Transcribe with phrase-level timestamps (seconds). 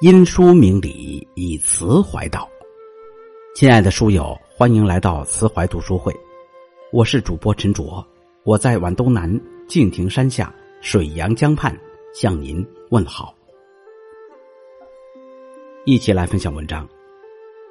[0.00, 2.48] 因书明理，以词怀道。
[3.54, 6.12] 亲爱的书友，欢迎来到慈怀读书会，
[6.90, 8.04] 我是主播陈卓，
[8.42, 11.78] 我在皖东南敬亭山下水阳江畔
[12.12, 13.32] 向您问好。
[15.84, 16.86] 一起来分享文章，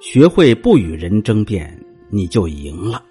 [0.00, 1.76] 学会不与人争辩，
[2.10, 3.04] 你就赢了。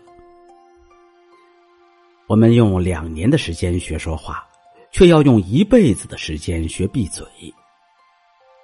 [2.28, 4.48] 我们用两年的时间学说话，
[4.94, 7.28] 却要用一辈子的时间学闭嘴。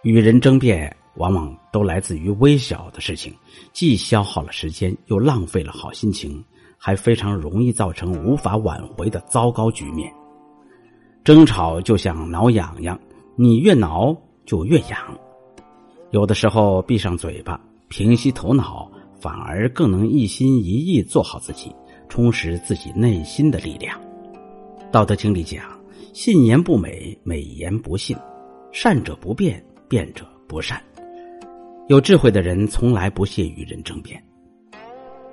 [0.02, 3.34] 与人争辩，往往都来自于微小的事情，
[3.73, 6.41] 既消耗了时间，又浪费了好心情，
[6.77, 10.09] 还非常容易造成无法挽回的糟糕局面。
[11.25, 12.98] 争吵就像挠痒痒，
[13.35, 14.98] 你越挠就越痒。
[16.11, 18.89] 有的时候，闭上嘴巴，平息头脑，
[19.20, 21.75] 反而更能一心一意做好自己，
[22.08, 24.00] 充实自己内心的力量。
[24.94, 25.61] 道德经里讲
[26.14, 28.17] ：“信言不美，美言不信；
[28.72, 30.80] 善者不辩。”辩者不善，
[31.88, 34.23] 有智慧的人从来不屑与人争辩。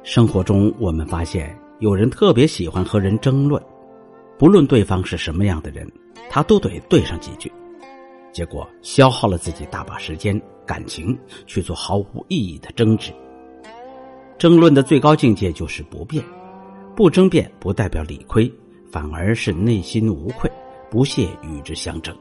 [0.02, 3.62] 生活中，我们发现有人特别喜欢和人争论，
[4.38, 5.86] 不论对方是什么样的人，
[6.30, 7.52] 他都得对上几句，
[8.32, 11.14] 结果消耗了自己大把时间、感情
[11.46, 13.12] 去做毫无意义的争执。
[14.38, 16.24] 争论的最高境界就是不辩，
[16.96, 18.50] 不争辩不代表理亏，
[18.90, 20.50] 反而是内心无愧，
[20.90, 22.16] 不屑与之相争。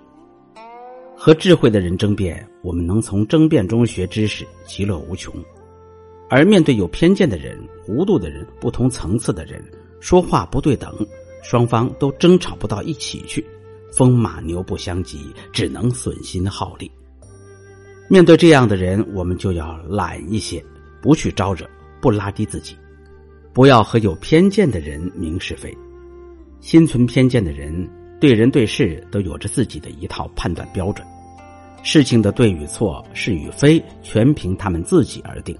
[1.18, 5.34] 和智慧的人争辩，我们能从争辩中学知识，其乐无穷；
[6.30, 9.64] 而面对有偏见的人、糊涂的人、不同层次的人，
[10.02, 10.94] 说话不对等，
[11.42, 13.44] 双方都争吵不到一起去，
[13.92, 16.92] 风马牛不相及，只能损心耗力。
[18.10, 20.64] 面对这样的人，我们就要懒一些，
[21.02, 21.66] 不去招惹，
[22.02, 22.76] 不拉低自己，
[23.54, 25.76] 不要和有偏见的人明是非。
[26.60, 27.90] 心存偏见的人。
[28.18, 31.06] 对人对事都有着自己的一套判断标准，
[31.86, 35.56] 事情的对与错、是与非，全凭他们自己而定。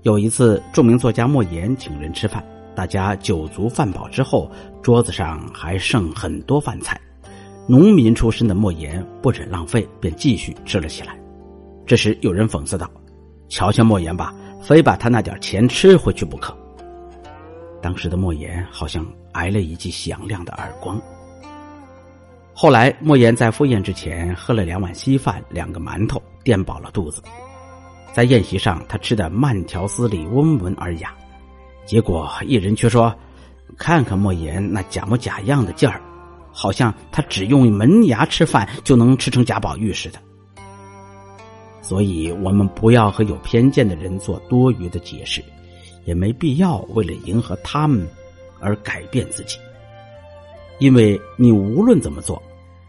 [0.00, 2.42] 有一次，著名作家莫言请人吃饭，
[2.74, 6.98] 大家酒足饭饱之后，桌子上还剩很多饭菜。
[7.68, 11.14] 农民出身的莫言不忍浪费，便继续吃了起来。
[11.84, 12.90] 这时，有人讽刺道
[13.50, 16.56] ：“瞧瞧莫言吧，非把他那点钱吃回去不可。”
[17.82, 20.98] 当时的莫言好像挨了一记响亮的耳光。
[22.62, 27.22] 后来，莫言在赴宴之前喝了两碗稀饭、两个馒头，垫饱了肚子。
[28.12, 31.10] 在宴席上，他吃的慢条斯理、温文尔雅。
[31.86, 33.14] 结果，一人却说
[33.80, 36.02] ：“看看莫言那假模假样的劲儿，
[36.52, 40.18] 好像他只用门牙吃饭就能吃成贾宝玉似的。”
[41.80, 45.42] 所以，我们不要和有偏见的人做多余的解释，
[46.04, 48.06] 也没必要为了迎合他们
[48.60, 49.56] 而改变自己，
[50.78, 52.38] 因为你无论怎么做。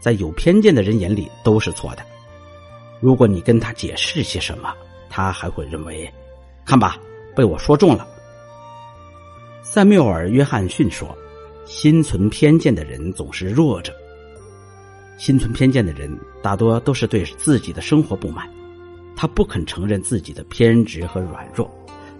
[0.02, 2.02] 在有偏见的人眼里都是错的。
[2.98, 4.74] 如果你跟他解释些什么，
[5.08, 6.12] 他还会认为，
[6.64, 6.98] 看吧，
[7.36, 8.04] 被我说中了。
[9.62, 11.16] 塞缪尔·约翰逊说
[11.64, 13.94] ：“心存偏见的人总是弱者。
[15.18, 16.10] 心存偏见的人
[16.42, 18.50] 大多都是对自己的生活不满，
[19.14, 21.70] 他不肯承认自己的偏执和软弱，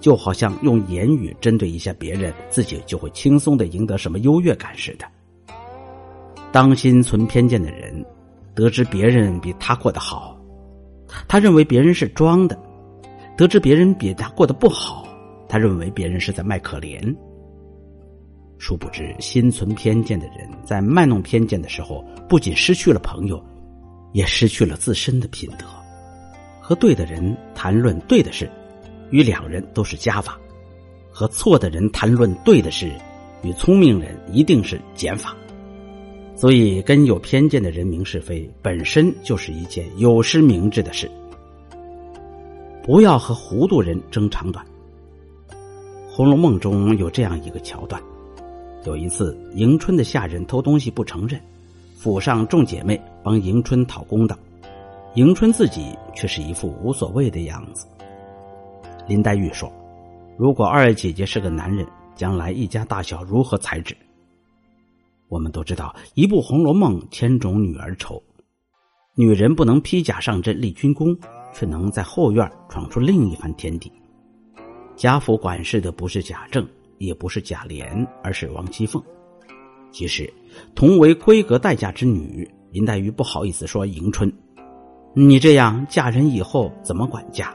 [0.00, 5.04] 就好像用言语针对一下别人，自己就会轻松的赢得什么优越感似的。”
[6.52, 8.04] 当心存偏见的人，
[8.54, 10.38] 得知别人比他过得好，
[11.26, 12.54] 他认为别人是装的；
[13.38, 15.08] 得知别人比他过得不好，
[15.48, 17.02] 他认为别人是在卖可怜。
[18.58, 23.42] 殊不知，心存偏见的人在卖弄偏见的时候，不仅失去了朋友，
[24.12, 25.64] 也失去了自身的品德。
[26.60, 28.48] 和对的人谈论对的事，
[29.10, 30.34] 与两人都是加法；
[31.10, 32.92] 和错的人谈论对的事，
[33.42, 35.34] 与聪明人一定是减法。
[36.42, 41.08] 所以，跟有偏见的人明是非，本身就是一件有失明智的事。
[42.82, 44.66] 不要和糊涂人争长短。
[46.10, 48.02] 《红楼梦》中有这样一个桥段：
[48.84, 51.40] 有一次，迎春的下人偷东西不承认，
[51.94, 54.36] 府上众姐妹帮迎春讨公道，
[55.14, 57.86] 迎春自己却是一副无所谓的样子。
[59.06, 59.72] 林黛玉说
[60.36, 61.86] ：“如果二姐姐是个男人，
[62.16, 63.96] 将来一家大小如何裁制？”
[65.32, 68.22] 我们都知道，一部《红楼梦》千种女儿愁，
[69.14, 71.16] 女人不能披甲上阵立军功，
[71.54, 73.90] 却能在后院闯出另一番天地。
[74.94, 76.68] 贾府管事的不是贾政，
[76.98, 79.02] 也不是贾琏，而是王熙凤。
[79.90, 80.30] 其实，
[80.74, 84.30] 同为闺阁待嫁之女，林黛玉不好意思说迎春
[85.16, 87.50] ：“你这样嫁人以后怎么管家？”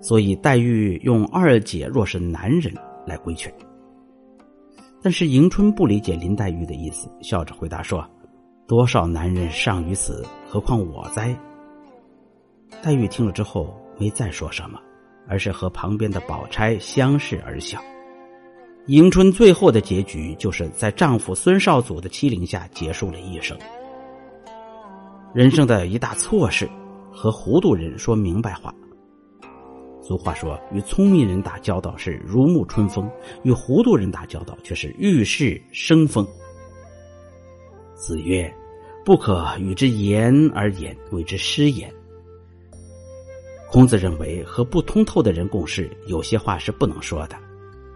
[0.00, 2.72] 所以，黛玉用二姐若是男人
[3.04, 3.52] 来规劝。
[5.06, 8.04] 但是迎春不理解林黛玉的意思，笑着回答说
[8.66, 11.32] ：“多少男人尚于此，何况我哉？”
[12.82, 14.80] 黛玉听了之后没再说什么，
[15.28, 17.80] 而是和旁边的宝钗相视而笑。
[18.86, 23.56] 迎春最后的结局，就是在丈夫孙绍祖的欺凌下结束了一生。
[25.32, 26.68] 人生的一大错事，
[27.12, 28.74] 和糊涂人说明白话。
[30.06, 33.10] 俗话说：“与聪明人打交道是如沐春风，
[33.42, 36.24] 与糊涂人打交道却是遇事生风。”
[37.96, 38.48] 子曰
[39.04, 41.92] ：“不可与之言而言，谓之失言。”
[43.68, 47.36] 孔子认为，和不通透的人共事，有些话是不能说的。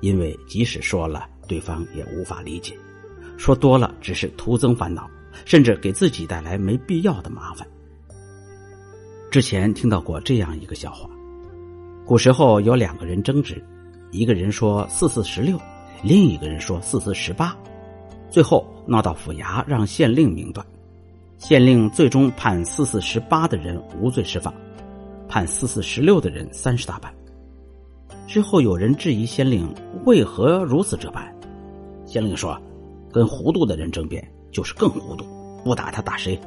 [0.01, 2.75] 因为即使说了，对方也无法理解；
[3.37, 5.09] 说多了，只是徒增烦恼，
[5.45, 7.65] 甚至给自己带来没必要的麻烦。
[9.31, 11.09] 之前听到过这样一个笑话：
[12.07, 13.63] 古时候有两个人争执，
[14.11, 15.59] 一个人说四四十六，
[16.03, 17.57] 另一个人说四四十八，
[18.29, 20.67] 最后闹到府衙，让县令明断。
[21.39, 24.53] 县令最终判四四十八的人无罪释放，
[25.29, 27.15] 判四四十六的人三十大板。
[28.27, 29.73] 之后有人质疑县令
[30.05, 31.35] 为何如此这般，
[32.05, 32.61] 县令说
[33.13, 35.25] ：“跟糊涂的人争辩就是更糊涂，
[35.65, 36.39] 不打他打谁？”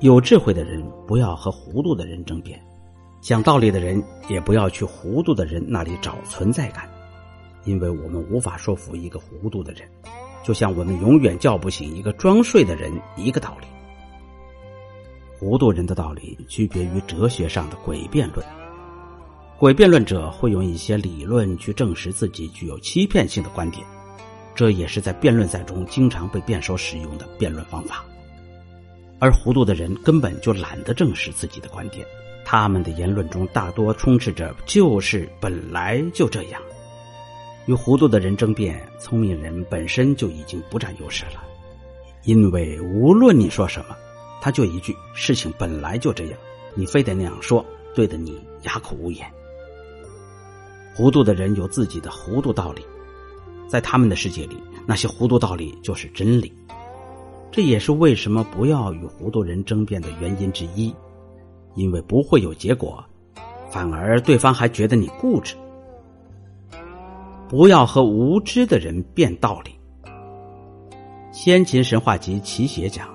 [0.00, 2.60] 有智慧的人不要和糊涂的人争辩，
[3.24, 6.86] 讲道理的人也不要去糊涂的人那里找存在感，
[7.64, 9.88] 因为我们无法说服一个糊涂的人，
[10.42, 13.66] 就像我们永远叫不醒一个装睡的人一个道理。
[15.38, 18.46] 糊涂人的道理区别于哲学上的诡辩论。
[19.58, 23.86] 诡辩论者会用一些理论去证实自己具有欺骗性的观点，
[24.54, 28.04] 这也是在辩论赛中经常被辩手使用的辩论方法。
[29.18, 32.06] 而糊涂的人根本就懒得证实自己的观点，
[32.44, 36.60] 他们的言论中大多充斥着“就是本来就这样”。
[37.66, 41.42] 与糊涂的人争辩，聪明人本身就已经不占优势了，
[42.24, 43.96] 因为无论你说什么，
[44.42, 46.38] 他就一句“事情本来就这样”，
[46.76, 47.64] 你非得那样说，
[47.94, 49.26] 对得你哑口无言。
[50.94, 52.82] 糊涂的人有自己的糊涂道理，
[53.66, 54.56] 在他们的世界里，
[54.86, 56.52] 那些糊涂道理就是真理。
[57.50, 60.94] 这也是为什么不要与糊涂人争辩的原因之一，
[61.74, 63.04] 因为不会有结果，
[63.70, 65.54] 反而对方还觉得你固执。
[67.48, 69.70] 不要和无知的人辩道理。
[71.30, 73.08] 先秦神话集齐写讲：“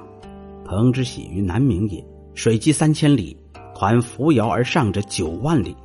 [0.66, 3.36] 鹏之徙于南冥也，水击三千里，
[3.74, 5.76] 团扶摇而上者九万里。”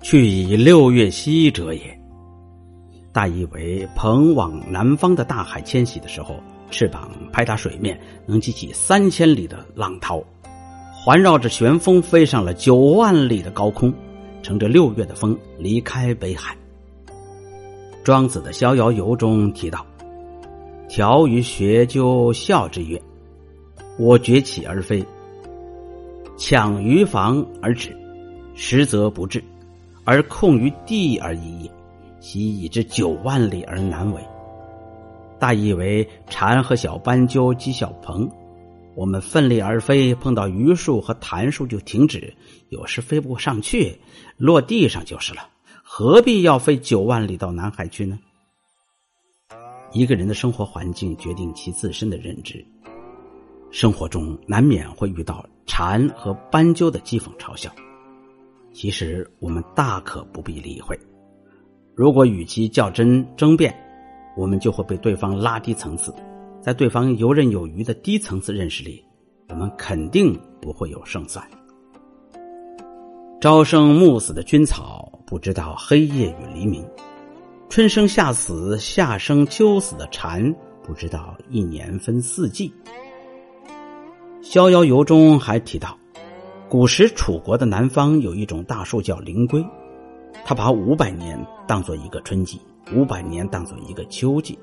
[0.00, 1.98] 去以六月息者也，
[3.10, 6.36] 大意为鹏往南方的大海迁徙的时候，
[6.70, 10.22] 翅膀拍打水面，能激起三千里的浪涛，
[11.04, 13.92] 环绕着旋风飞上了九万里的高空，
[14.42, 16.56] 乘着六月的风离开北海。
[18.02, 19.84] 庄子的《逍遥游》中提到
[20.88, 22.98] ：“条于学究笑之曰
[24.00, 25.04] ：‘我崛起而飞，
[26.38, 27.94] 抢于房而止，
[28.54, 29.44] 实则不至。’”
[30.04, 31.70] 而控于地而已也，
[32.18, 34.22] 昔已之九万里而难为。
[35.38, 38.26] 大意为蝉和小斑鸠及小鹏，
[38.94, 42.32] 我们奋力而飞，碰到榆树和檀树就停止，
[42.68, 43.98] 有时飞不上去，
[44.36, 45.48] 落地上就是了，
[45.82, 48.18] 何必要飞九万里到南海去呢？
[49.92, 52.64] 一个人的生活环境决定其自身的认知，
[53.70, 57.70] 生活中难免会遇到蝉和斑鸠的讥讽嘲笑。
[58.72, 60.98] 其实我们大可不必理会。
[61.94, 63.72] 如果与其较真争辩，
[64.36, 66.12] 我们就会被对方拉低层次，
[66.64, 69.04] 在对方游刃有余的低层次认识里，
[69.50, 71.46] 我们肯定不会有胜算。
[73.38, 76.82] 朝生暮死的菌草不知道黑夜与黎明，
[77.68, 80.42] 春生夏死夏生秋死的蝉
[80.82, 82.72] 不知道一年分四季。
[84.40, 85.94] 逍遥游中还提到。
[86.66, 89.62] 古时楚国的南方有一种大树叫灵龟，
[90.46, 92.58] 它把五百年当做一个春季，
[92.94, 94.58] 五百年当做一个秋季。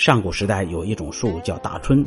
[0.00, 2.02] 上古时代有一种树叫大椿，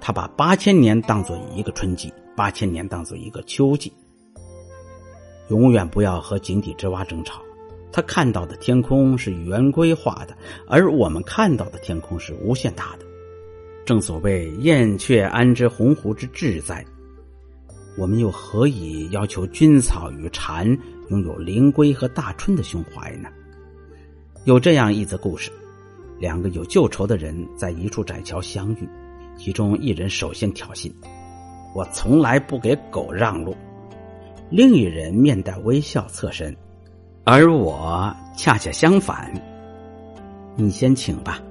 [0.00, 3.92] 它把八千年当做一个春季，八千年当做一个秋季。
[5.46, 7.40] 永远不要和井底之蛙争吵，
[7.92, 13.06] 他看到的天空是圆规画的，而我们看到的天空是无限大的。
[13.84, 16.84] 正所谓燕雀安知鸿鹄之志哉？
[17.96, 20.66] 我们又何以要求菌草与蝉
[21.10, 23.28] 拥有灵龟和大春的胸怀呢？
[24.46, 25.52] 有这样一则故事：
[26.20, 28.88] 两个有旧仇的人在一处窄桥相遇，
[29.36, 30.92] 其中一人首先挑衅
[31.74, 33.56] ：“我从来不给狗让路。”
[34.50, 36.54] 另一人面带微笑侧身
[37.24, 39.32] ：“而我恰恰相反，
[40.56, 41.42] 你先请吧。”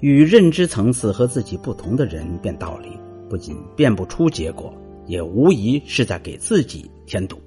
[0.00, 2.88] 与认知层次和自己不同的人辩道理。
[3.26, 4.72] 不仅辩不出结果，
[5.06, 7.40] 也无疑是在给自己添堵。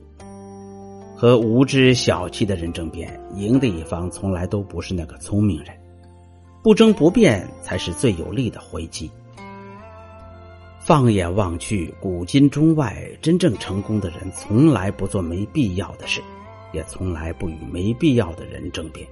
[1.19, 5.75] 和无知小气的人争辩，赢的一方从来都不是那个聪明人，
[6.61, 9.09] 不争不辩才是最有力的回击。
[10.79, 16.21] 放眼望去，古今中外，真正成功的人从来不做没必要的事，
[16.71, 19.07] 也从来不与没必要的人争辩。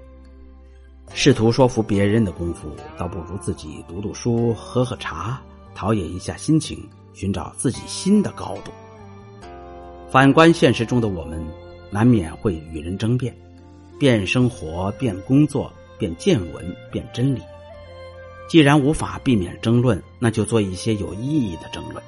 [1.11, 2.69] 试图说服别人的功夫，
[2.99, 5.41] 倒不如自己读读书、喝喝茶，
[5.73, 8.71] 陶冶一下心情，寻找自己新的高度。
[10.07, 11.43] 反观现实中的我们，
[11.95, 13.33] 难免会与人争辩，
[13.97, 17.39] 辩生活、辩工作、辩见闻、辩真理。
[18.49, 22.03] 既然无法避免争论，那就做一些有意义的争论，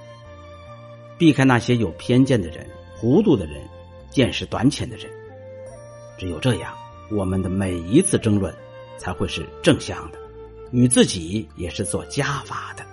[1.17, 2.67] 避开那些有偏见的人、
[2.97, 3.61] 糊涂的人、
[4.09, 5.09] 见识短浅的人。
[6.17, 6.73] 只有这样，
[7.09, 8.53] 我们的每一次争论
[8.97, 10.19] 才会是正向的，
[10.71, 12.85] 与自己也是做加法的。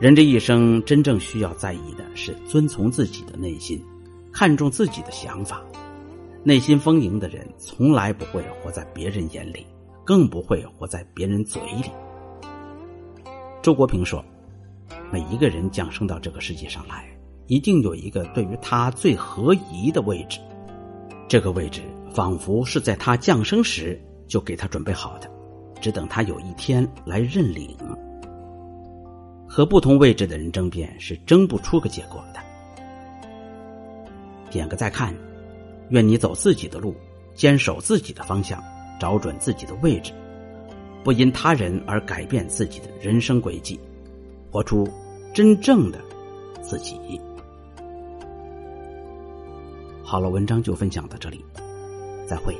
[0.00, 3.78] 人这一生真正需要在意的是遵从自己的内心，
[4.36, 5.62] 看重自己的想法。
[6.44, 9.66] 内心丰盈的人，从来不会活在别人眼里，
[10.04, 11.90] 更不会活在别人嘴里。
[13.62, 14.22] 周国平说
[15.10, 17.08] ：“每一个人降生到这个世界上来，
[17.46, 20.38] 一定有一个对于他最合宜的位置。
[21.26, 21.80] 这个位置
[22.12, 25.30] 仿佛是在他降生时就给他准备好的，
[25.80, 27.74] 只等他有一天来认领。
[29.48, 32.40] 和不同位置的人争辩是争不出个结果的。”
[34.56, 35.14] 点个再看，
[35.90, 36.96] 愿你走自己的路，
[37.34, 38.62] 坚守自己的方向，
[38.98, 40.12] 找准自己的位置。
[41.04, 43.78] 不因他人而改变自己的人生轨迹，
[44.50, 44.88] 活出
[45.34, 46.00] 真正的
[46.62, 46.98] 自己。
[50.02, 51.44] 好了，文章就分享到这里，
[52.26, 52.56] 再会。